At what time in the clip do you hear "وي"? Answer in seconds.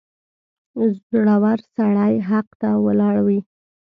3.25-3.39